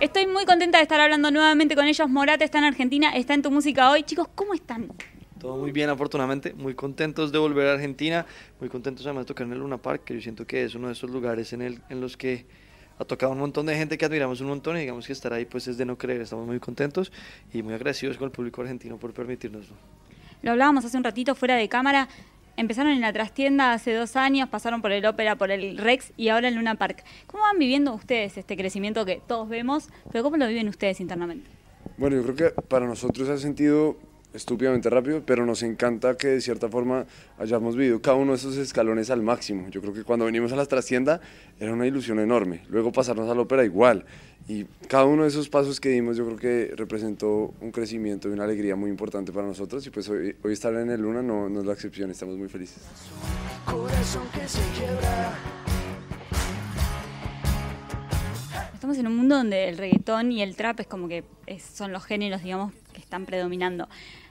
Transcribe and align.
Estoy 0.00 0.28
muy 0.28 0.44
contenta 0.44 0.78
de 0.78 0.82
estar 0.82 1.00
hablando 1.00 1.28
nuevamente 1.32 1.74
con 1.74 1.84
ellos. 1.84 2.08
Morata 2.08 2.44
está 2.44 2.58
en 2.58 2.64
Argentina, 2.64 3.16
está 3.16 3.34
en 3.34 3.42
tu 3.42 3.50
música 3.50 3.90
hoy. 3.90 4.04
Chicos, 4.04 4.28
¿cómo 4.32 4.54
están? 4.54 4.92
Todo 5.40 5.56
muy 5.56 5.72
bien, 5.72 5.90
afortunadamente. 5.90 6.54
Muy 6.54 6.76
contentos 6.76 7.32
de 7.32 7.38
volver 7.38 7.66
a 7.66 7.72
Argentina. 7.72 8.24
Muy 8.60 8.68
contentos 8.68 9.04
además 9.06 9.24
de 9.24 9.26
tocar 9.26 9.48
en 9.48 9.54
el 9.54 9.58
Luna 9.58 9.78
Park, 9.78 10.04
que 10.04 10.14
yo 10.14 10.20
siento 10.20 10.46
que 10.46 10.62
es 10.62 10.76
uno 10.76 10.86
de 10.86 10.92
esos 10.92 11.10
lugares 11.10 11.52
en, 11.52 11.62
el, 11.62 11.82
en 11.88 12.00
los 12.00 12.16
que 12.16 12.46
ha 12.96 13.04
tocado 13.04 13.32
un 13.32 13.40
montón 13.40 13.66
de 13.66 13.74
gente 13.74 13.98
que 13.98 14.04
admiramos 14.04 14.40
un 14.40 14.46
montón 14.46 14.76
y 14.76 14.82
digamos 14.82 15.04
que 15.04 15.12
estar 15.12 15.32
ahí 15.32 15.46
pues 15.46 15.66
es 15.66 15.76
de 15.78 15.84
no 15.84 15.98
creer. 15.98 16.20
Estamos 16.20 16.46
muy 16.46 16.60
contentos 16.60 17.10
y 17.52 17.62
muy 17.62 17.74
agradecidos 17.74 18.18
con 18.18 18.26
el 18.26 18.30
público 18.30 18.62
argentino 18.62 18.98
por 18.98 19.12
permitirnoslo. 19.12 19.74
Lo 20.42 20.52
hablábamos 20.52 20.84
hace 20.84 20.96
un 20.96 21.02
ratito 21.02 21.34
fuera 21.34 21.56
de 21.56 21.68
cámara. 21.68 22.08
Empezaron 22.58 22.90
en 22.90 23.00
la 23.00 23.12
trastienda 23.12 23.72
hace 23.72 23.94
dos 23.94 24.16
años, 24.16 24.48
pasaron 24.48 24.82
por 24.82 24.90
el 24.90 25.06
Ópera, 25.06 25.36
por 25.36 25.52
el 25.52 25.78
Rex 25.78 26.12
y 26.16 26.30
ahora 26.30 26.48
en 26.48 26.56
Luna 26.56 26.74
Park. 26.74 27.04
¿Cómo 27.28 27.44
van 27.44 27.56
viviendo 27.56 27.94
ustedes 27.94 28.36
este 28.36 28.56
crecimiento 28.56 29.04
que 29.04 29.22
todos 29.24 29.48
vemos, 29.48 29.90
pero 30.10 30.24
cómo 30.24 30.38
lo 30.38 30.48
viven 30.48 30.66
ustedes 30.66 30.98
internamente? 30.98 31.48
Bueno, 31.98 32.16
yo 32.16 32.24
creo 32.24 32.34
que 32.34 32.62
para 32.62 32.84
nosotros 32.86 33.28
ha 33.28 33.38
sentido 33.38 33.96
estúpidamente 34.34 34.90
rápido, 34.90 35.22
pero 35.24 35.46
nos 35.46 35.62
encanta 35.62 36.16
que 36.16 36.28
de 36.28 36.40
cierta 36.40 36.68
forma 36.68 37.06
hayamos 37.38 37.76
vivido 37.76 38.00
cada 38.00 38.16
uno 38.16 38.32
de 38.32 38.38
esos 38.38 38.56
escalones 38.56 39.10
al 39.10 39.22
máximo. 39.22 39.68
Yo 39.70 39.80
creo 39.80 39.94
que 39.94 40.04
cuando 40.04 40.26
venimos 40.26 40.52
a 40.52 40.56
la 40.56 40.66
trastienda 40.66 41.20
era 41.58 41.72
una 41.72 41.86
ilusión 41.86 42.18
enorme, 42.20 42.62
luego 42.68 42.92
pasarnos 42.92 43.28
a 43.30 43.34
la 43.34 43.42
ópera 43.42 43.64
igual, 43.64 44.04
y 44.46 44.64
cada 44.88 45.04
uno 45.04 45.22
de 45.22 45.28
esos 45.28 45.48
pasos 45.48 45.80
que 45.80 45.88
dimos 45.90 46.16
yo 46.16 46.24
creo 46.26 46.36
que 46.38 46.74
representó 46.76 47.54
un 47.60 47.70
crecimiento 47.72 48.28
y 48.28 48.32
una 48.32 48.44
alegría 48.44 48.76
muy 48.76 48.90
importante 48.90 49.32
para 49.32 49.46
nosotros, 49.46 49.86
y 49.86 49.90
pues 49.90 50.08
hoy, 50.08 50.36
hoy 50.42 50.52
estar 50.52 50.74
en 50.74 50.90
el 50.90 51.00
Luna 51.00 51.22
no, 51.22 51.48
no 51.48 51.60
es 51.60 51.66
la 51.66 51.72
excepción, 51.72 52.10
estamos 52.10 52.36
muy 52.36 52.48
felices. 52.48 52.82
Estamos 58.74 58.96
en 58.98 59.06
un 59.06 59.16
mundo 59.16 59.36
donde 59.36 59.68
el 59.68 59.76
reggaetón 59.76 60.32
y 60.32 60.40
el 60.40 60.56
trap 60.56 60.80
es 60.80 60.86
como 60.86 61.08
que 61.08 61.24
son 61.58 61.92
los 61.92 62.04
géneros, 62.04 62.42
digamos, 62.42 62.72
que 62.98 63.04
están 63.04 63.26
predominando. 63.26 63.88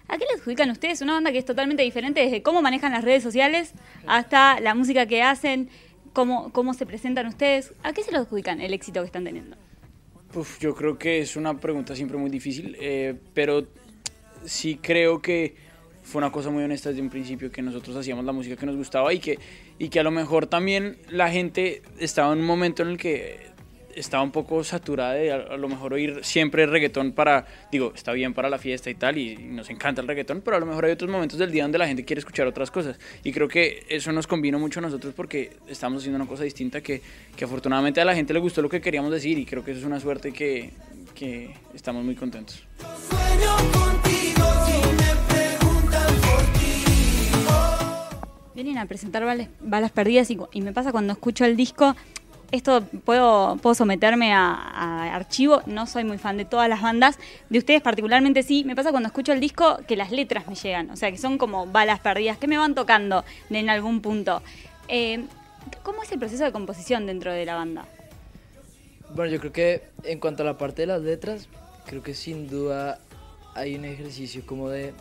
¿A 0.10 0.18
qué 0.18 0.26
le 0.26 0.40
adjudican 0.40 0.70
ustedes 0.70 1.02
una 1.02 1.14
banda 1.14 1.32
que 1.32 1.38
es 1.38 1.46
totalmente 1.46 1.84
diferente 1.84 2.22
desde 2.22 2.42
cómo 2.42 2.62
manejan 2.62 2.92
las 2.92 3.04
redes 3.04 3.24
sociales 3.24 3.74
hasta 4.06 4.60
la 4.60 4.76
música 4.76 5.06
que 5.06 5.22
hacen, 5.24 5.70
cómo, 6.14 6.52
cómo 6.52 6.74
se 6.74 6.86
presentan 6.86 7.28
ustedes? 7.28 7.74
¿A 7.84 7.94
qué 7.94 8.04
se 8.04 8.12
lo 8.12 8.20
adjudican 8.20 8.62
el 8.62 8.74
éxito 8.74 9.02
que 9.02 9.06
están 9.06 9.24
teniendo? 9.24 9.58
Uf, 10.36 10.60
yo 10.60 10.76
creo 10.76 10.98
que 10.98 11.20
es 11.20 11.36
una 11.36 11.58
pregunta 11.58 11.96
siempre 11.96 12.18
muy 12.18 12.30
difícil, 12.30 12.76
eh, 12.80 13.16
pero 13.34 13.68
sí 14.46 14.80
creo 14.82 15.22
que 15.22 15.56
fue 16.04 16.20
una 16.20 16.32
cosa 16.32 16.50
muy 16.50 16.64
honesta 16.64 16.90
desde 16.90 17.02
un 17.02 17.10
principio 17.10 17.52
que 17.52 17.62
nosotros 17.62 17.96
hacíamos 17.96 18.24
la 18.24 18.32
música 18.32 18.56
que 18.56 18.66
nos 18.66 18.76
gustaba 18.76 19.14
y 19.14 19.20
que, 19.20 19.40
y 19.78 19.90
que 19.90 20.00
a 20.00 20.04
lo 20.04 20.12
mejor 20.12 20.48
también 20.48 20.98
la 21.10 21.30
gente 21.30 21.82
estaba 22.00 22.34
en 22.34 22.40
un 22.40 22.46
momento 22.46 22.84
en 22.84 22.90
el 22.90 22.98
que 22.98 23.48
estaba 24.00 24.24
un 24.24 24.32
poco 24.32 24.64
saturada 24.64 25.14
de 25.14 25.32
a, 25.32 25.58
lo 25.58 25.68
mejor 25.68 25.94
oír 25.94 26.20
siempre 26.24 26.66
reggaetón 26.66 27.12
para, 27.12 27.46
digo, 27.72 27.92
está 27.96 28.14
bien 28.14 28.34
para 28.34 28.50
la 28.50 28.58
fiesta 28.58 28.90
y 28.90 28.96
tal, 28.96 29.18
y, 29.18 29.38
nos 29.38 29.70
encanta 29.70 30.02
el 30.02 30.08
reggaetón, 30.08 30.42
pero 30.42 30.58
a 30.58 30.60
lo 30.60 30.66
mejor 30.66 30.86
hay 30.86 30.92
otros 30.92 31.10
momentos 31.10 31.40
del 31.40 31.52
día 31.52 31.64
donde 31.64 31.78
la 31.78 31.88
gente 31.88 32.06
quiere 32.06 32.20
escuchar 32.20 32.48
otras 32.48 32.72
cosas. 32.72 33.00
Y 33.24 33.32
creo 33.32 33.48
que 33.48 33.86
eso 33.90 34.12
nos 34.12 34.28
convino 34.28 34.60
mucho 34.60 34.80
a 34.80 34.84
nosotros 34.84 35.14
porque 35.16 35.58
estamos 35.68 36.02
haciendo 36.02 36.18
una 36.18 36.28
cosa 36.28 36.44
distinta 36.44 36.82
que, 36.82 37.02
que 37.36 37.46
afortunadamente 37.46 38.02
a 38.02 38.06
la 38.06 38.16
gente 38.16 38.34
le 38.34 38.40
gustó 38.40 38.62
lo 38.62 38.70
que 38.70 38.82
queríamos 38.82 39.12
decir 39.12 39.38
y 39.38 39.46
creo 39.46 39.64
que 39.64 39.72
eso 39.72 39.82
es 39.82 39.86
una 39.86 40.00
suerte 40.00 40.32
que, 40.32 40.72
que 41.16 41.54
estamos 41.74 42.04
muy 42.04 42.16
contentos. 42.16 42.64
Vienen 48.54 48.80
a 48.80 48.88
presentar 48.88 49.24
balas, 49.60 49.92
perdidas 49.92 50.32
y, 50.32 50.38
y 50.52 50.62
me 50.62 50.74
pasa 50.74 50.92
cuando 50.92 51.14
escucho 51.14 51.46
el 51.46 51.56
disco, 51.56 51.96
esto 52.52 52.84
puedo, 53.04 53.58
puedo 53.62 53.76
someterme 53.76 54.34
a, 54.34 55.16
archivo, 55.16 55.62
no 55.66 55.86
soy 55.86 56.04
muy 56.04 56.18
fan 56.18 56.38
de 56.38 56.46
todas 56.46 56.70
las 56.70 56.82
bandas, 56.82 57.18
de 57.50 57.58
ustedes 57.58 57.82
particularmente 57.82 58.44
sí, 58.44 58.64
me 58.64 58.76
pasa 58.76 58.92
cuando 58.92 59.08
escucho 59.08 59.34
el 59.34 59.40
disco 59.40 59.80
que 59.88 59.96
las 59.96 60.12
letras 60.12 60.48
me 60.48 60.56
llegan, 60.56 60.90
o 60.92 60.96
sea, 60.96 61.12
que 61.12 61.18
son 61.18 61.38
como 61.38 61.66
balas 61.66 62.00
perdidas, 62.00 62.38
que 62.38 62.48
me 62.48 62.58
van 62.58 62.76
tocando 62.76 63.26
en 63.50 63.70
algún 63.70 64.02
punto. 64.02 64.42
Eh, 64.88 65.26
¿Cómo 65.84 66.04
es 66.04 66.12
el 66.12 66.20
proceso 66.20 66.44
de 66.44 66.52
composición 66.52 67.06
dentro 67.06 67.34
de 67.34 67.46
la 67.46 67.56
banda? 67.56 67.86
Bueno, 69.14 69.32
yo 69.32 69.40
creo 69.40 69.52
que 69.52 69.84
en 70.04 70.20
cuanto 70.20 70.44
a 70.44 70.46
la 70.46 70.58
parte 70.58 70.84
de 70.84 70.88
las 70.88 71.02
letras, 71.02 71.50
creo 71.86 72.04
que 72.04 72.14
sin 72.14 72.48
duda 72.48 73.00
hay 73.56 73.76
un 73.76 73.86
ejercicio 73.86 74.46
como 74.46 74.70
de 74.70 74.94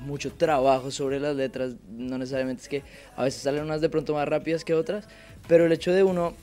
mucho 0.00 0.32
trabajo 0.32 0.90
sobre 0.90 1.20
las 1.20 1.36
letras, 1.36 1.74
no 1.90 2.18
necesariamente 2.18 2.62
es 2.62 2.68
que 2.68 2.82
a 3.16 3.24
veces 3.24 3.42
salen 3.42 3.64
unas 3.64 3.80
de 3.80 3.88
pronto 3.88 4.14
más 4.14 4.28
rápidas 4.28 4.64
que 4.64 4.74
otras, 4.74 5.08
pero 5.46 5.66
el 5.66 5.72
hecho 5.72 5.92
de 5.92 6.02
uno 6.02 6.34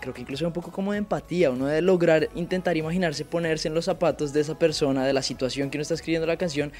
creo 0.00 0.14
que 0.14 0.20
incluso 0.20 0.46
un 0.46 0.52
poco 0.52 0.70
como 0.70 0.92
de 0.92 0.98
empatía, 0.98 1.50
uno 1.50 1.66
de 1.66 1.80
lograr 1.82 2.28
intentar 2.34 2.76
imaginarse, 2.76 3.24
ponerse 3.24 3.68
en 3.68 3.74
los 3.74 3.86
zapatos 3.86 4.32
de 4.32 4.40
esa 4.40 4.58
persona, 4.58 5.06
de 5.06 5.12
la 5.12 5.22
situación 5.22 5.70
que 5.70 5.78
uno 5.78 5.82
está 5.82 5.94
escribiendo 5.94 6.26
la 6.26 6.36
canción 6.36 6.72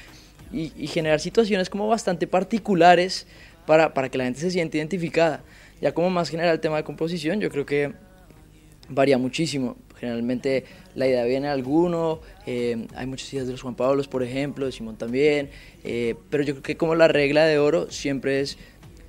y, 0.51 0.69
generar 0.87 1.19
situaciones 1.19 1.69
como 1.69 1.87
bastante 1.87 2.27
particulares 2.27 3.27
para, 3.65 3.93
para, 3.93 4.09
que 4.09 4.17
la 4.17 4.25
gente 4.25 4.39
se 4.39 4.51
sienta 4.51 4.77
identificada. 4.77 5.43
Ya 5.81 5.93
como 5.93 6.09
más 6.09 6.29
general 6.29 6.53
el 6.53 6.59
tema 6.59 6.77
de 6.77 6.83
composición, 6.83 7.41
yo 7.41 7.49
creo 7.49 7.65
que 7.65 7.93
varía 8.89 9.17
muchísimo. 9.17 9.77
Generalmente 9.99 10.65
la 10.93 11.07
idea 11.07 11.23
viene 11.23 11.47
de 11.47 11.53
alguno, 11.53 12.21
eh, 12.45 12.87
hay 12.95 13.05
muchas 13.07 13.31
ideas 13.33 13.47
de 13.47 13.53
los 13.53 13.61
Juan 13.61 13.75
Pablos, 13.75 14.07
por 14.07 14.23
ejemplo, 14.23 14.65
de 14.65 14.71
Simón 14.71 14.97
también, 14.97 15.49
eh, 15.83 16.15
pero 16.29 16.43
yo 16.43 16.53
creo 16.53 16.63
que 16.63 16.77
como 16.77 16.95
la 16.95 17.07
regla 17.07 17.45
de 17.45 17.57
oro 17.59 17.89
siempre 17.91 18.41
es 18.41 18.57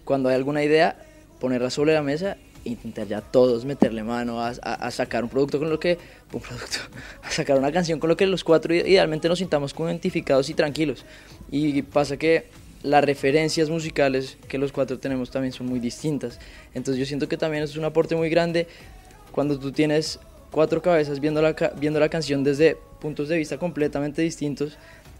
cuando 0.04 0.28
hay 0.28 0.36
alguna 0.36 0.62
idea, 0.62 0.96
ponerla 1.40 1.70
sobre 1.70 1.92
la 1.92 2.02
mesa 2.02 2.36
intentar 2.66 3.06
ya 3.06 3.20
todos 3.20 3.64
meterle 3.64 4.02
mano 4.02 4.40
a, 4.40 4.48
a, 4.48 4.90
sacar 4.90 5.24
un 5.24 5.30
producto 5.30 5.58
con 5.58 5.70
lo 5.70 5.78
que, 5.78 5.98
un 6.32 6.40
producto, 6.40 6.78
a 7.22 7.30
sacar 7.30 7.58
una 7.58 7.72
canción 7.72 7.98
con 7.98 8.08
lo 8.08 8.16
que 8.16 8.26
los 8.26 8.44
cuatro 8.44 8.74
idealmente 8.74 9.28
nos 9.28 9.38
sintamos 9.38 9.74
identificados 9.78 10.50
y 10.50 10.54
tranquilos. 10.54 11.04
Y 11.50 11.82
pasa 11.82 12.16
que 12.16 12.46
las 12.82 13.04
referencias 13.04 13.70
musicales 13.70 14.36
que 14.48 14.58
los 14.58 14.72
cuatro 14.72 14.98
tenemos 14.98 15.30
también 15.30 15.52
son 15.52 15.66
muy 15.66 15.80
distintas. 15.80 16.38
Entonces 16.74 16.98
yo 16.98 17.06
siento 17.06 17.28
que 17.28 17.36
también 17.36 17.62
es 17.62 17.76
un 17.76 17.84
aporte 17.84 18.14
muy 18.16 18.28
grande 18.28 18.66
cuando 19.32 19.58
tú 19.58 19.72
tienes 19.72 20.18
cuatro 20.50 20.82
cabezas 20.82 21.20
viendo 21.20 21.42
la, 21.42 21.54
viendo 21.78 22.00
la 22.00 22.08
canción 22.08 22.44
desde 22.44 22.76
puntos 23.00 23.28
de 23.28 23.36
vista 23.36 23.58
completamente 23.58 24.22
distintos. 24.22 24.76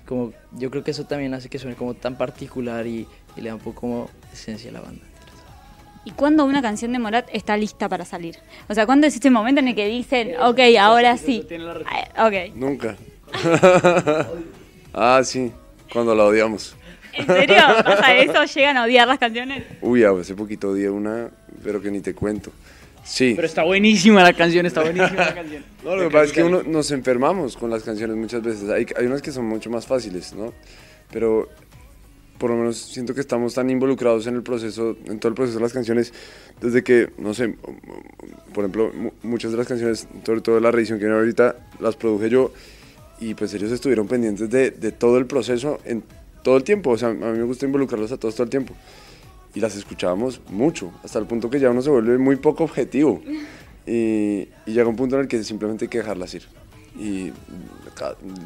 Como 0.07 0.33
yo 0.53 0.71
creo 0.71 0.85
que 0.85 0.93
eso 0.93 1.05
también 1.05 1.35
hace 1.35 1.49
que 1.49 1.59
suene 1.59 1.77
como 1.77 1.95
tan 1.95 2.17
particular 2.17 2.87
y, 2.87 3.07
y 3.37 3.41
le 3.41 3.49
da 3.49 3.57
un 3.57 3.61
poco 3.61 3.81
como 3.81 4.11
esencia 4.33 4.71
a 4.71 4.75
la 4.75 4.81
banda 4.81 5.03
y 6.07 6.13
cuándo 6.13 6.45
una 6.45 6.63
canción 6.63 6.93
de 6.93 7.01
Morat 7.01 7.29
está 7.33 7.57
lista 7.57 7.89
para 7.89 8.05
salir. 8.05 8.37
O 8.69 8.75
sea, 8.75 8.87
¿cuándo 8.87 9.09
es 9.09 9.17
ese 9.17 9.29
momento 9.29 9.61
en 9.61 9.69
el 9.69 9.75
que 9.75 9.89
dicen, 9.89 10.35
ok, 10.41 10.61
ahora 10.79 11.19
sí? 11.19 11.45
Ah, 12.15 12.29
ok. 12.29 12.55
Nunca. 12.55 12.97
ah, 14.95 15.21
sí, 15.25 15.51
cuando 15.93 16.15
la 16.15 16.25
odiamos. 16.25 16.77
¿En 17.13 17.27
serio? 17.27 17.57
¿Pasa 17.85 18.17
eso? 18.17 18.45
¿Llegan 18.45 18.77
a 18.77 18.85
odiar 18.85 19.09
las 19.09 19.19
canciones? 19.19 19.65
Uy, 19.81 20.05
hace 20.05 20.37
poquito 20.37 20.71
odié 20.71 20.89
una, 20.89 21.29
pero 21.65 21.83
que 21.83 21.91
ni 21.91 22.01
te 22.01 22.15
cuento. 22.15 22.53
Sí. 23.03 23.33
Pero 23.35 23.47
está 23.49 23.65
buenísima 23.65 24.23
la 24.23 24.33
canción, 24.33 24.65
está 24.65 24.83
buenísima 24.83 25.25
la 25.25 25.35
canción. 25.35 25.65
No, 25.85 25.97
lo 25.97 26.05
que 26.05 26.11
pasa 26.11 26.25
es 26.25 26.33
que 26.33 26.45
uno 26.45 26.63
nos 26.63 26.93
enfermamos 26.93 27.57
con 27.57 27.69
las 27.69 27.83
canciones 27.83 28.17
muchas 28.17 28.43
veces. 28.43 28.71
Hay, 28.71 28.87
hay 28.97 29.07
unas 29.07 29.23
que 29.23 29.33
son 29.33 29.47
mucho 29.47 29.71
más 29.71 29.87
fáciles, 29.87 30.33
¿no? 30.35 30.53
Pero 31.13 31.49
por 32.39 32.51
lo 32.51 32.57
menos 32.57 32.77
siento 32.77 33.15
que 33.15 33.21
estamos 33.21 33.55
tan 33.55 33.71
involucrados 33.71 34.27
en 34.27 34.35
el 34.37 34.43
proceso, 34.43 34.97
en 35.07 35.19
todo 35.19 35.29
el 35.31 35.35
proceso 35.35 35.59
de 35.59 35.63
las 35.63 35.73
canciones, 35.73 36.13
desde 36.61 36.83
que, 36.83 37.11
no 37.19 37.35
sé, 37.35 37.55
por 38.53 38.65
ejemplo, 38.65 38.93
muchas 39.23 39.53
de 39.53 39.59
las 39.59 39.67
canciones, 39.67 40.09
sobre 40.25 40.41
todo 40.41 40.61
la 40.61 40.71
revisión 40.71 40.99
que 40.99 41.05
viene 41.05 41.19
ahorita, 41.19 41.57
las 41.81 41.97
produje 41.97 42.31
yo 42.31 42.53
y 43.21 43.35
pues 43.35 43.55
ellos 43.55 43.73
estuvieron 43.73 44.07
pendientes 44.07 44.51
de, 44.51 44.71
de, 44.71 44.93
todo 44.93 45.19
el 45.19 45.27
proceso 45.27 45.79
en 45.85 46.03
todo 46.43 46.57
el 46.57 46.65
tiempo, 46.65 46.91
o 46.91 46.99
sea, 46.99 47.09
a 47.09 47.13
mí 47.13 47.39
me 47.39 47.45
gusta 47.45 47.67
involucrarlos 47.67 48.13
a 48.13 48.19
todos 48.19 48.35
todo 48.35 48.45
el 48.45 48.51
tiempo 48.51 48.75
y 49.55 49.61
las 49.61 49.75
escuchábamos 49.75 50.41
mucho, 50.51 50.93
hasta 51.03 51.19
el 51.19 51.27
punto 51.27 51.49
que 51.49 51.59
ya 51.59 51.71
uno 51.71 51.81
se 51.81 51.91
vuelve 51.91 52.19
muy 52.19 52.37
poco 52.37 52.65
objetivo 52.65 53.23
y, 53.87 54.49
y 54.67 54.73
llega 54.73 54.89
un 54.89 54.97
punto 54.97 55.17
en 55.17 55.23
el 55.23 55.29
que 55.29 55.43
simplemente 55.43 55.87
hay 55.87 55.89
que 55.89 55.99
dejarlas 55.99 56.35
ir 56.35 56.43
y 56.99 57.33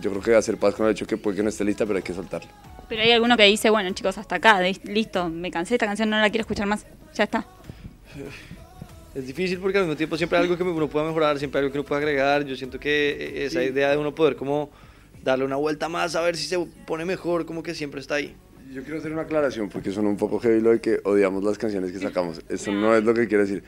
yo 0.01 0.11
creo 0.11 0.23
que 0.23 0.35
hacer 0.35 0.57
paz 0.57 0.75
con 0.75 0.87
el 0.87 0.93
hecho 0.93 1.07
que 1.07 1.17
puede 1.17 1.37
que 1.37 1.43
no 1.43 1.49
esté 1.49 1.65
lista, 1.65 1.87
pero 1.87 1.97
hay 1.97 2.03
que 2.03 2.15
soltarla. 2.15 2.51
Pero 2.91 3.03
hay 3.03 3.13
alguno 3.13 3.37
que 3.37 3.45
dice, 3.45 3.71
bueno 3.71 3.89
chicos, 3.93 4.19
hasta 4.19 4.35
acá, 4.35 4.61
listo, 4.61 5.31
me 5.31 5.51
cansé 5.51 5.71
de 5.71 5.77
esta 5.77 5.87
canción, 5.87 6.11
no 6.11 6.19
la 6.19 6.29
quiero 6.29 6.43
escuchar 6.43 6.67
más, 6.67 6.85
ya 7.15 7.25
está. 7.25 7.47
Es 9.13 9.27
difícil 9.27 9.59
porque 9.59 9.77
al 9.77 9.85
mismo 9.85 9.97
tiempo 9.97 10.17
siempre 10.17 10.39
hay 10.39 10.45
algo 10.45 10.57
que 10.57 10.63
uno 10.63 10.89
pueda 10.89 11.05
mejorar, 11.05 11.37
siempre 11.37 11.59
hay 11.59 11.65
algo 11.65 11.73
que 11.73 11.81
uno 11.81 11.85
pueda 11.85 11.99
agregar. 11.99 12.45
Yo 12.45 12.55
siento 12.55 12.79
que 12.79 13.45
esa 13.45 13.61
idea 13.61 13.91
de 13.91 13.97
uno 13.97 14.15
poder 14.15 14.37
como 14.37 14.71
darle 15.25 15.45
una 15.45 15.57
vuelta 15.57 15.89
más 15.89 16.15
a 16.15 16.21
ver 16.21 16.37
si 16.37 16.45
se 16.45 16.57
pone 16.87 17.05
mejor, 17.05 17.45
como 17.45 17.61
que 17.61 17.75
siempre 17.75 18.01
está 18.01 18.15
ahí. 18.15 18.37
Yo 18.73 18.85
quiero 18.85 18.99
hacer 18.99 19.11
una 19.11 19.23
aclaración 19.23 19.69
porque 19.69 19.91
suena 19.91 20.09
un 20.09 20.17
poco 20.17 20.39
heavy 20.39 20.61
lo 20.61 20.71
de 20.71 20.81
que 20.81 21.01
odiamos 21.03 21.43
las 21.43 21.59
canciones 21.59 21.91
que 21.91 21.99
sacamos. 21.99 22.41
Eso 22.49 22.71
no 22.71 22.95
es 22.95 23.03
lo 23.03 23.13
que 23.13 23.27
quiero 23.27 23.43
decir. 23.43 23.65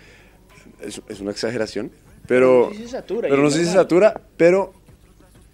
Es, 0.81 1.03
es 1.09 1.19
una 1.19 1.33
exageración, 1.33 1.91
pero, 2.29 2.71
pero 2.71 2.79
no, 2.79 2.87
se 2.87 2.89
satura, 2.89 3.29
pero 3.29 3.43
no 3.43 3.51
se 3.51 3.65
satura, 3.65 4.21
pero 4.37 4.73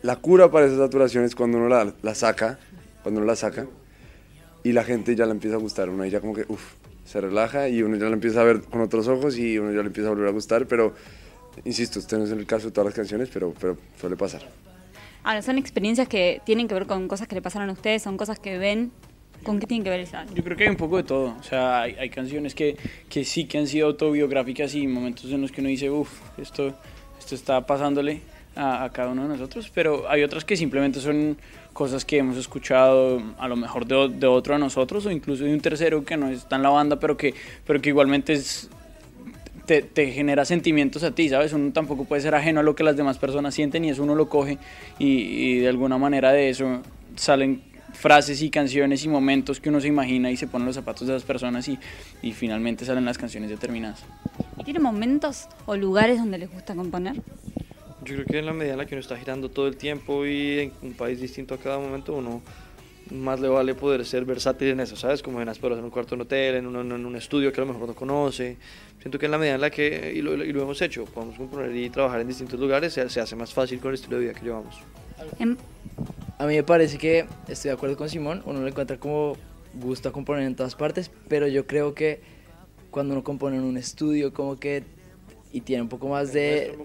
la 0.02 0.16
cura 0.16 0.50
para 0.50 0.66
esa 0.66 0.76
saturación 0.76 1.24
es 1.24 1.34
cuando 1.34 1.56
uno 1.56 1.68
la, 1.68 1.94
la, 2.02 2.14
saca, 2.14 2.58
cuando 3.02 3.20
uno 3.20 3.26
la 3.26 3.36
saca 3.36 3.66
y 4.62 4.72
la 4.72 4.84
gente 4.84 5.14
ya 5.14 5.26
la 5.26 5.32
empieza 5.32 5.56
a 5.56 5.58
gustar. 5.58 5.88
Uno 5.88 6.04
ya 6.06 6.20
como 6.20 6.34
que, 6.34 6.44
uff, 6.48 6.74
se 7.04 7.20
relaja 7.20 7.68
y 7.68 7.82
uno 7.82 7.96
ya 7.96 8.06
la 8.06 8.12
empieza 8.12 8.40
a 8.42 8.44
ver 8.44 8.62
con 8.62 8.80
otros 8.80 9.08
ojos 9.08 9.38
y 9.38 9.58
uno 9.58 9.72
ya 9.72 9.80
le 9.80 9.86
empieza 9.86 10.08
a 10.08 10.12
volver 10.12 10.28
a 10.28 10.32
gustar, 10.32 10.66
pero 10.66 10.94
insisto, 11.64 11.98
este 11.98 12.18
no 12.18 12.24
es 12.24 12.30
el 12.30 12.44
caso 12.46 12.66
de 12.66 12.72
todas 12.72 12.86
las 12.86 12.94
canciones, 12.94 13.30
pero, 13.32 13.54
pero 13.58 13.78
suele 13.98 14.16
pasar. 14.16 14.42
Ahora, 15.24 15.42
son 15.42 15.58
experiencias 15.58 16.08
que 16.08 16.40
tienen 16.44 16.68
que 16.68 16.74
ver 16.74 16.86
con 16.86 17.08
cosas 17.08 17.26
que 17.26 17.34
le 17.34 17.42
pasaron 17.42 17.70
a 17.70 17.72
ustedes, 17.72 18.02
son 18.02 18.16
cosas 18.16 18.38
que 18.38 18.58
ven. 18.58 18.92
¿Con 19.42 19.60
qué 19.60 19.66
tienen 19.66 19.84
que 19.84 19.90
ver 19.90 20.00
esa? 20.00 20.26
Yo 20.34 20.42
creo 20.42 20.56
que 20.56 20.64
hay 20.64 20.70
un 20.70 20.76
poco 20.76 20.96
de 20.96 21.04
todo. 21.04 21.36
O 21.38 21.42
sea, 21.42 21.82
hay, 21.82 21.94
hay 21.94 22.10
canciones 22.10 22.54
que, 22.54 22.76
que 23.08 23.24
sí 23.24 23.44
que 23.46 23.58
han 23.58 23.68
sido 23.68 23.86
autobiográficas 23.86 24.74
y 24.74 24.86
momentos 24.86 25.26
en 25.30 25.40
los 25.40 25.52
que 25.52 25.60
uno 25.60 25.70
dice, 25.70 25.90
uff, 25.90 26.10
esto, 26.38 26.74
esto 27.18 27.34
está 27.34 27.64
pasándole 27.64 28.20
a, 28.58 28.84
a, 28.84 28.90
cada 28.90 29.10
uno 29.10 29.22
de 29.22 29.28
nosotros. 29.28 29.70
Pero 29.72 30.10
hay 30.10 30.22
otras 30.22 30.44
que 30.44 30.56
simplemente 30.56 31.00
son 31.00 31.38
cosas 31.72 32.04
que 32.04 32.18
hemos 32.18 32.36
escuchado 32.36 33.22
a 33.38 33.46
lo 33.48 33.56
mejor 33.56 33.86
de, 33.86 34.08
de 34.08 34.26
otro 34.26 34.54
de 34.54 34.60
nosotros 34.60 35.06
o 35.06 35.10
incluso 35.10 35.44
de 35.44 35.54
un 35.54 35.60
tercero 35.60 36.04
que 36.04 36.16
no 36.16 36.28
está 36.28 36.56
en 36.56 36.62
la 36.62 36.70
banda, 36.70 36.98
pero 36.98 37.16
que, 37.16 37.34
pero 37.66 37.80
que 37.80 37.90
igualmente 37.90 38.32
es, 38.32 38.68
te, 39.64 39.82
te, 39.82 40.10
genera 40.10 40.44
sentimientos 40.44 41.04
a 41.04 41.12
ti, 41.12 41.28
¿sabes? 41.28 41.52
Uno 41.52 41.72
tampoco 41.72 42.04
puede 42.04 42.20
ser 42.20 42.34
ajeno 42.34 42.60
a 42.60 42.62
lo 42.64 42.74
que 42.74 42.82
las 42.82 42.96
demás 42.96 43.18
personas 43.18 43.54
sienten 43.54 43.84
y 43.84 43.90
eso 43.90 44.02
uno 44.02 44.14
lo 44.14 44.28
coge 44.28 44.58
y, 44.98 45.06
y 45.06 45.58
de 45.60 45.68
alguna 45.68 45.98
manera 45.98 46.32
de 46.32 46.50
eso 46.50 46.82
salen 47.14 47.62
frases 47.92 48.42
y 48.42 48.50
canciones 48.50 49.04
y 49.04 49.08
momentos 49.08 49.60
que 49.60 49.68
uno 49.68 49.80
se 49.80 49.88
imagina 49.88 50.30
y 50.30 50.36
se 50.36 50.46
pone 50.46 50.64
los 50.64 50.74
zapatos 50.74 51.06
de 51.06 51.14
esas 51.14 51.26
personas 51.26 51.68
y, 51.68 51.78
y 52.22 52.32
finalmente 52.32 52.84
salen 52.84 53.04
las 53.04 53.18
canciones 53.18 53.50
determinadas. 53.50 54.04
¿Y 54.58 54.64
tiene 54.64 54.80
momentos 54.80 55.48
o 55.66 55.76
lugares 55.76 56.18
donde 56.18 56.38
les 56.38 56.50
gusta 56.50 56.74
componer? 56.74 57.22
Yo 58.04 58.14
creo 58.14 58.26
que 58.26 58.38
en 58.38 58.46
la 58.46 58.52
medida 58.52 58.72
en 58.72 58.78
la 58.78 58.86
que 58.86 58.94
uno 58.94 59.00
está 59.00 59.16
girando 59.16 59.50
todo 59.50 59.66
el 59.66 59.76
tiempo 59.76 60.24
y 60.24 60.58
en 60.60 60.72
un 60.82 60.94
país 60.94 61.20
distinto 61.20 61.54
a 61.54 61.58
cada 61.58 61.78
momento, 61.78 62.14
uno 62.14 62.42
más 63.10 63.40
le 63.40 63.48
vale 63.48 63.74
poder 63.74 64.04
ser 64.04 64.24
versátil 64.24 64.68
en 64.68 64.80
eso, 64.80 64.96
¿sabes? 64.96 65.22
Como 65.22 65.40
en 65.40 65.48
Asperos, 65.48 65.78
en 65.78 65.84
un 65.84 65.90
cuarto 65.90 66.10
de 66.10 66.14
un 66.16 66.20
hotel, 66.22 66.56
en 66.56 66.66
un, 66.66 66.92
en 66.92 67.06
un 67.06 67.16
estudio 67.16 67.52
que 67.52 67.60
a 67.60 67.64
lo 67.64 67.72
mejor 67.72 67.88
no 67.88 67.94
conoce. 67.94 68.56
Siento 69.00 69.18
que 69.18 69.26
en 69.26 69.32
la 69.32 69.38
medida 69.38 69.54
en 69.54 69.60
la 69.60 69.70
que, 69.70 70.12
y 70.14 70.22
lo, 70.22 70.34
y 70.34 70.52
lo 70.52 70.62
hemos 70.62 70.80
hecho, 70.82 71.04
podemos 71.06 71.36
componer 71.36 71.74
y 71.74 71.90
trabajar 71.90 72.20
en 72.20 72.28
distintos 72.28 72.58
lugares, 72.60 72.92
se, 72.92 73.08
se, 73.08 73.20
hace 73.20 73.36
más 73.36 73.52
fácil 73.52 73.80
con 73.80 73.90
el 73.90 73.94
estilo 73.94 74.16
de 74.16 74.24
vida 74.24 74.34
que 74.34 74.44
llevamos. 74.44 74.76
En... 75.38 75.56
A 76.38 76.46
mí 76.46 76.54
me 76.54 76.62
parece 76.62 76.98
que 76.98 77.26
estoy 77.48 77.70
de 77.70 77.74
acuerdo 77.74 77.96
con 77.96 78.08
Simón, 78.08 78.42
uno 78.46 78.62
le 78.62 78.68
encuentra 78.68 78.98
como 78.98 79.36
gusta 79.74 80.12
componer 80.12 80.44
en 80.44 80.54
todas 80.54 80.76
partes, 80.76 81.10
pero 81.28 81.48
yo 81.48 81.66
creo 81.66 81.94
que 81.94 82.20
cuando 82.90 83.14
uno 83.14 83.24
compone 83.24 83.56
en 83.56 83.64
un 83.64 83.76
estudio 83.76 84.32
como 84.32 84.58
que 84.58 84.84
y 85.52 85.62
tiene 85.62 85.82
un 85.82 85.88
poco 85.88 86.08
más 86.08 86.32
de 86.32 86.76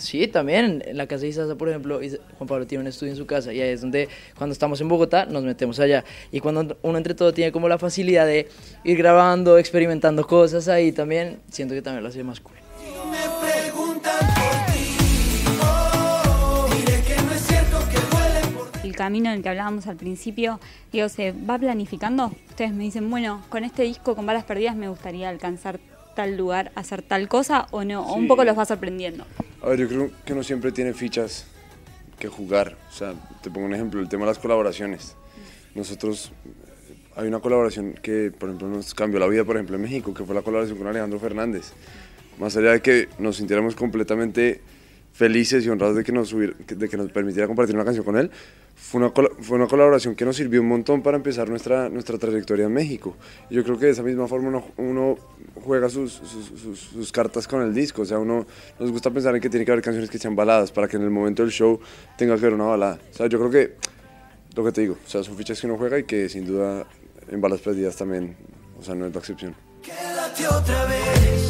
sí 0.00 0.26
también 0.26 0.82
en 0.86 0.96
la 0.96 1.06
casa 1.06 1.22
de 1.22 1.28
Isaza 1.28 1.56
por 1.56 1.68
ejemplo 1.68 2.00
Juan 2.38 2.48
Pablo 2.48 2.66
tiene 2.66 2.82
un 2.82 2.88
estudio 2.88 3.12
en 3.12 3.16
su 3.16 3.26
casa 3.26 3.52
y 3.52 3.60
ahí 3.60 3.70
es 3.70 3.80
donde 3.80 4.08
cuando 4.36 4.52
estamos 4.52 4.80
en 4.80 4.88
Bogotá 4.88 5.26
nos 5.26 5.44
metemos 5.44 5.78
allá 5.80 6.04
y 6.32 6.40
cuando 6.40 6.76
uno 6.82 6.98
entre 6.98 7.14
todo 7.14 7.32
tiene 7.32 7.52
como 7.52 7.68
la 7.68 7.78
facilidad 7.78 8.26
de 8.26 8.48
ir 8.84 8.96
grabando 8.96 9.58
experimentando 9.58 10.26
cosas 10.26 10.68
ahí 10.68 10.92
también 10.92 11.38
siento 11.50 11.74
que 11.74 11.82
también 11.82 12.02
lo 12.02 12.08
hace 12.08 12.24
más 12.24 12.40
cool 12.40 12.56
el 18.90 18.96
camino 18.96 19.30
en 19.30 19.36
el 19.36 19.42
que 19.42 19.48
hablábamos 19.48 19.86
al 19.86 19.96
principio, 19.96 20.60
digo, 20.92 21.08
se 21.08 21.32
va 21.32 21.58
planificando. 21.58 22.32
Ustedes 22.48 22.72
me 22.72 22.84
dicen, 22.84 23.08
bueno, 23.08 23.40
con 23.48 23.64
este 23.64 23.84
disco, 23.84 24.16
con 24.16 24.26
balas 24.26 24.44
perdidas, 24.44 24.74
me 24.74 24.88
gustaría 24.88 25.28
alcanzar 25.28 25.78
tal 26.14 26.36
lugar, 26.36 26.72
hacer 26.74 27.02
tal 27.02 27.28
cosa, 27.28 27.66
o 27.70 27.84
no, 27.84 28.04
sí. 28.04 28.10
o 28.10 28.14
un 28.14 28.26
poco 28.26 28.44
los 28.44 28.58
va 28.58 28.64
sorprendiendo. 28.64 29.24
A 29.62 29.68
ver, 29.68 29.78
yo 29.78 29.88
creo 29.88 30.10
que 30.24 30.32
uno 30.32 30.42
siempre 30.42 30.72
tiene 30.72 30.94
fichas 30.94 31.44
que 32.18 32.28
jugar. 32.28 32.76
O 32.88 32.92
sea, 32.92 33.14
te 33.42 33.50
pongo 33.50 33.66
un 33.66 33.74
ejemplo, 33.74 34.00
el 34.00 34.08
tema 34.08 34.24
de 34.24 34.30
las 34.30 34.38
colaboraciones. 34.38 35.16
Nosotros, 35.74 36.32
hay 37.14 37.28
una 37.28 37.40
colaboración 37.40 37.92
que, 37.94 38.30
por 38.30 38.48
ejemplo, 38.48 38.68
nos 38.68 38.94
cambió 38.94 39.20
la 39.20 39.26
vida, 39.26 39.44
por 39.44 39.56
ejemplo, 39.56 39.76
en 39.76 39.82
México, 39.82 40.14
que 40.14 40.24
fue 40.24 40.34
la 40.34 40.42
colaboración 40.42 40.78
con 40.78 40.86
Alejandro 40.86 41.18
Fernández. 41.18 41.72
Más 42.38 42.56
allá 42.56 42.72
de 42.72 42.80
que 42.80 43.08
nos 43.18 43.36
sintiéramos 43.36 43.76
completamente 43.76 44.62
felices 45.20 45.66
y 45.66 45.68
honrados 45.68 45.96
de 45.96 46.02
que 46.02 46.12
nos, 46.12 46.32
hubiera, 46.32 46.54
de 46.66 46.88
que 46.88 46.96
nos 46.96 47.12
permitiera 47.12 47.46
compartir 47.46 47.74
una 47.74 47.84
canción 47.84 48.06
con 48.06 48.16
él, 48.16 48.30
fue 48.74 49.02
una, 49.02 49.12
fue 49.42 49.58
una 49.58 49.66
colaboración 49.66 50.14
que 50.14 50.24
nos 50.24 50.34
sirvió 50.34 50.62
un 50.62 50.68
montón 50.68 51.02
para 51.02 51.18
empezar 51.18 51.46
nuestra, 51.50 51.90
nuestra 51.90 52.16
trayectoria 52.16 52.64
en 52.64 52.72
México. 52.72 53.18
Yo 53.50 53.62
creo 53.62 53.78
que 53.78 53.84
de 53.84 53.92
esa 53.92 54.02
misma 54.02 54.26
forma 54.26 54.48
uno, 54.48 54.64
uno 54.78 55.18
juega 55.62 55.90
sus, 55.90 56.10
sus, 56.14 56.58
sus, 56.58 56.80
sus, 56.80 57.12
cartas 57.12 57.46
con 57.46 57.60
el 57.60 57.74
disco, 57.74 58.00
o 58.00 58.04
sea, 58.06 58.18
uno 58.18 58.46
nos 58.78 58.90
gusta 58.90 59.10
pensar 59.10 59.34
en 59.34 59.42
que 59.42 59.50
tiene 59.50 59.66
que 59.66 59.72
haber 59.72 59.84
canciones 59.84 60.08
que 60.08 60.16
sean 60.16 60.34
baladas 60.34 60.72
para 60.72 60.88
que 60.88 60.96
en 60.96 61.02
el 61.02 61.10
momento 61.10 61.42
del 61.42 61.52
show 61.52 61.78
tenga 62.16 62.36
que 62.36 62.40
haber 62.46 62.54
una 62.54 62.64
balada. 62.64 62.98
O 63.12 63.14
sea, 63.14 63.26
yo 63.26 63.38
creo 63.38 63.50
que, 63.50 63.76
lo 64.56 64.64
que 64.64 64.72
te 64.72 64.80
digo, 64.80 64.96
o 65.04 65.08
sea, 65.08 65.22
son 65.22 65.36
fichas 65.36 65.60
que 65.60 65.66
uno 65.66 65.76
juega 65.76 65.98
y 65.98 66.04
que 66.04 66.30
sin 66.30 66.46
duda 66.46 66.86
en 67.28 67.42
balas 67.42 67.60
perdidas 67.60 67.94
también, 67.94 68.38
o 68.78 68.82
sea, 68.82 68.94
no 68.94 69.04
es 69.04 69.12
la 69.12 69.18
excepción. 69.18 69.54
Quédate 69.82 70.48
otra 70.48 70.86
vez, 70.86 71.49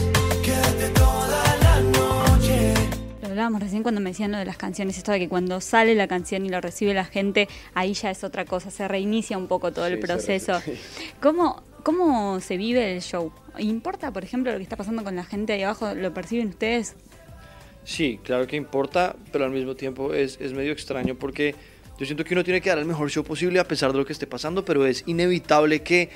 hablábamos 3.40 3.62
recién 3.62 3.82
cuando 3.82 4.02
me 4.02 4.10
decían 4.10 4.32
lo 4.32 4.38
de 4.38 4.44
las 4.44 4.58
canciones, 4.58 4.98
esto 4.98 5.12
de 5.12 5.18
que 5.18 5.28
cuando 5.28 5.62
sale 5.62 5.94
la 5.94 6.06
canción 6.06 6.44
y 6.44 6.50
lo 6.50 6.60
recibe 6.60 6.92
la 6.92 7.06
gente, 7.06 7.48
ahí 7.72 7.94
ya 7.94 8.10
es 8.10 8.22
otra 8.22 8.44
cosa, 8.44 8.70
se 8.70 8.86
reinicia 8.86 9.38
un 9.38 9.46
poco 9.46 9.72
todo 9.72 9.86
sí, 9.86 9.94
el 9.94 9.98
proceso. 9.98 10.60
¿Cómo, 11.22 11.62
¿Cómo 11.82 12.38
se 12.40 12.58
vive 12.58 12.94
el 12.94 13.00
show? 13.00 13.32
¿Importa, 13.58 14.12
por 14.12 14.24
ejemplo, 14.24 14.52
lo 14.52 14.58
que 14.58 14.64
está 14.64 14.76
pasando 14.76 15.02
con 15.04 15.16
la 15.16 15.24
gente 15.24 15.54
ahí 15.54 15.62
abajo? 15.62 15.94
¿Lo 15.94 16.12
perciben 16.12 16.48
ustedes? 16.48 16.96
Sí, 17.84 18.20
claro 18.22 18.46
que 18.46 18.56
importa, 18.56 19.16
pero 19.32 19.46
al 19.46 19.52
mismo 19.52 19.74
tiempo 19.74 20.12
es, 20.12 20.38
es 20.38 20.52
medio 20.52 20.72
extraño 20.72 21.14
porque 21.14 21.54
yo 21.98 22.04
siento 22.04 22.24
que 22.24 22.34
uno 22.34 22.44
tiene 22.44 22.60
que 22.60 22.68
dar 22.68 22.78
el 22.78 22.84
mejor 22.84 23.10
show 23.10 23.24
posible 23.24 23.58
a 23.58 23.64
pesar 23.64 23.92
de 23.92 23.98
lo 23.98 24.04
que 24.04 24.12
esté 24.12 24.26
pasando, 24.26 24.66
pero 24.66 24.84
es 24.84 25.02
inevitable 25.06 25.80
que 25.80 26.10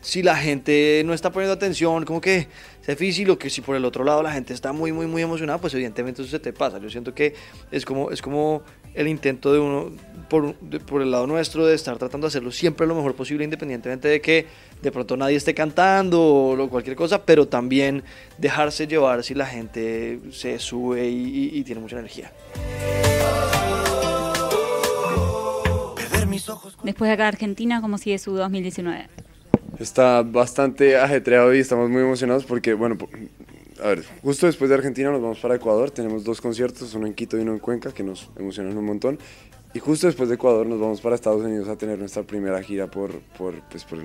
si 0.00 0.22
la 0.22 0.36
gente 0.36 1.02
no 1.04 1.14
está 1.14 1.32
poniendo 1.32 1.54
atención, 1.54 2.04
como 2.04 2.20
que 2.20 2.46
difícil, 2.92 3.30
o 3.30 3.38
que 3.38 3.50
si 3.50 3.60
por 3.60 3.76
el 3.76 3.84
otro 3.84 4.04
lado 4.04 4.22
la 4.22 4.32
gente 4.32 4.54
está 4.54 4.72
muy, 4.72 4.92
muy, 4.92 5.06
muy 5.06 5.22
emocionada, 5.22 5.60
pues 5.60 5.74
evidentemente 5.74 6.22
eso 6.22 6.30
se 6.30 6.38
te 6.38 6.52
pasa. 6.52 6.78
Yo 6.78 6.90
siento 6.90 7.14
que 7.14 7.34
es 7.70 7.84
como, 7.84 8.10
es 8.10 8.22
como 8.22 8.62
el 8.94 9.08
intento 9.08 9.52
de 9.52 9.58
uno, 9.58 9.92
por, 10.28 10.54
por 10.54 11.02
el 11.02 11.10
lado 11.10 11.26
nuestro, 11.26 11.66
de 11.66 11.74
estar 11.74 11.96
tratando 11.98 12.26
de 12.26 12.28
hacerlo 12.28 12.50
siempre 12.50 12.86
lo 12.86 12.94
mejor 12.94 13.14
posible, 13.14 13.44
independientemente 13.44 14.08
de 14.08 14.20
que 14.20 14.46
de 14.82 14.92
pronto 14.92 15.16
nadie 15.16 15.36
esté 15.36 15.54
cantando 15.54 16.20
o 16.20 16.68
cualquier 16.68 16.96
cosa, 16.96 17.24
pero 17.24 17.46
también 17.48 18.02
dejarse 18.38 18.86
llevar 18.86 19.22
si 19.24 19.34
la 19.34 19.46
gente 19.46 20.20
se 20.30 20.58
sube 20.58 21.08
y, 21.08 21.50
y, 21.54 21.58
y 21.58 21.64
tiene 21.64 21.80
mucha 21.80 21.98
energía. 21.98 22.32
Después 26.82 27.08
de 27.08 27.12
acá 27.12 27.28
Argentina, 27.28 27.80
¿cómo 27.80 27.98
sigue 27.98 28.18
su 28.18 28.32
2019? 28.32 29.08
Está 29.78 30.22
bastante 30.22 30.96
ajetreado 30.96 31.54
y 31.54 31.60
estamos 31.60 31.90
muy 31.90 32.02
emocionados 32.02 32.44
porque, 32.44 32.74
bueno, 32.74 32.96
a 33.82 33.88
ver, 33.88 34.04
justo 34.22 34.46
después 34.46 34.68
de 34.68 34.76
Argentina 34.76 35.10
nos 35.10 35.22
vamos 35.22 35.38
para 35.38 35.54
Ecuador, 35.54 35.90
tenemos 35.90 36.24
dos 36.24 36.40
conciertos, 36.40 36.94
uno 36.94 37.06
en 37.06 37.14
Quito 37.14 37.38
y 37.38 37.42
uno 37.42 37.52
en 37.52 37.58
Cuenca, 37.58 37.92
que 37.92 38.02
nos 38.02 38.30
emocionan 38.36 38.76
un 38.76 38.84
montón. 38.84 39.18
Y 39.74 39.80
justo 39.80 40.06
después 40.06 40.28
de 40.28 40.36
Ecuador 40.36 40.66
nos 40.66 40.80
vamos 40.80 41.00
para 41.00 41.14
Estados 41.14 41.44
Unidos 41.44 41.68
a 41.68 41.76
tener 41.76 41.98
nuestra 41.98 42.22
primera 42.22 42.62
gira 42.62 42.90
por, 42.90 43.20
por, 43.36 43.54
pues 43.68 43.84
por, 43.84 43.98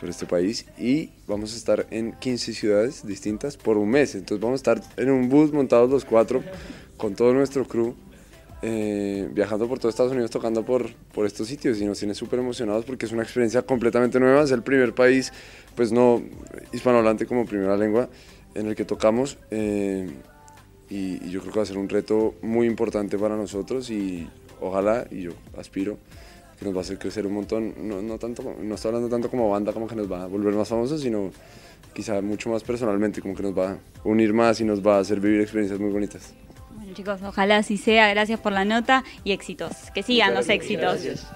por 0.00 0.08
este 0.08 0.24
país 0.24 0.66
y 0.78 1.10
vamos 1.26 1.52
a 1.52 1.56
estar 1.56 1.86
en 1.90 2.12
15 2.12 2.52
ciudades 2.54 3.06
distintas 3.06 3.56
por 3.56 3.76
un 3.76 3.90
mes. 3.90 4.14
Entonces 4.14 4.40
vamos 4.40 4.58
a 4.66 4.74
estar 4.74 4.82
en 4.96 5.10
un 5.10 5.28
bus 5.28 5.52
montados 5.52 5.90
los 5.90 6.04
cuatro 6.04 6.42
con 6.96 7.14
todo 7.14 7.34
nuestro 7.34 7.66
crew 7.66 7.94
eh, 8.66 9.28
viajando 9.30 9.68
por 9.68 9.78
todo 9.78 9.90
Estados 9.90 10.12
Unidos 10.12 10.30
tocando 10.30 10.64
por, 10.64 10.90
por 11.12 11.26
estos 11.26 11.48
sitios 11.48 11.78
y 11.82 11.84
nos 11.84 11.98
tiene 11.98 12.14
súper 12.14 12.38
emocionados 12.38 12.86
porque 12.86 13.04
es 13.04 13.12
una 13.12 13.22
experiencia 13.22 13.60
completamente 13.60 14.18
nueva, 14.18 14.42
es 14.42 14.52
el 14.52 14.62
primer 14.62 14.94
país, 14.94 15.34
pues 15.76 15.92
no 15.92 16.22
hispanohablante 16.72 17.26
como 17.26 17.44
primera 17.44 17.76
lengua 17.76 18.08
en 18.54 18.66
el 18.68 18.74
que 18.74 18.86
tocamos 18.86 19.36
eh, 19.50 20.08
y, 20.88 21.28
yo 21.28 21.42
creo 21.42 21.52
que 21.52 21.58
va 21.58 21.62
a 21.64 21.66
ser 21.66 21.76
un 21.76 21.90
reto 21.90 22.36
muy 22.40 22.66
importante 22.66 23.18
para 23.18 23.36
nosotros 23.36 23.90
y 23.90 24.30
ojalá, 24.62 25.06
y 25.10 25.20
yo 25.20 25.32
aspiro, 25.58 25.98
que 26.58 26.64
nos 26.64 26.74
va 26.74 26.78
a 26.78 26.82
hacer 26.84 26.98
crecer 26.98 27.26
un 27.26 27.34
montón, 27.34 27.74
no, 27.86 28.00
no, 28.00 28.18
tanto, 28.18 28.56
no 28.62 28.76
estoy 28.76 28.88
hablando 28.88 29.10
tanto 29.10 29.28
como 29.28 29.50
banda 29.50 29.74
como 29.74 29.86
que 29.86 29.94
nos 29.94 30.10
va 30.10 30.22
a 30.22 30.26
volver 30.26 30.54
más 30.54 30.68
famosos, 30.68 31.02
sino 31.02 31.30
quizá 31.92 32.22
mucho 32.22 32.48
más 32.48 32.64
personalmente, 32.64 33.20
como 33.20 33.34
que 33.34 33.42
nos 33.42 33.58
va 33.58 33.72
a 33.72 33.78
unir 34.04 34.32
más 34.32 34.58
y 34.62 34.64
nos 34.64 34.80
va 34.80 34.96
a 34.96 35.00
hacer 35.00 35.20
vivir 35.20 35.42
experiencias 35.42 35.78
muy 35.78 35.90
bonitas 35.90 36.32
chicos, 36.94 37.20
ojalá 37.22 37.58
así 37.58 37.76
sea. 37.76 38.08
Gracias 38.08 38.40
por 38.40 38.52
la 38.52 38.64
nota 38.64 39.04
y 39.24 39.32
éxitos. 39.32 39.72
Que 39.94 40.02
sigan 40.02 40.34
los 40.34 40.48
éxitos. 40.48 41.02
Gracias. 41.02 41.26